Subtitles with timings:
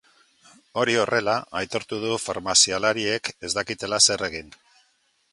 [0.83, 4.49] Hori horrela, aitortu du farmazialariek ez dakitela zer egin.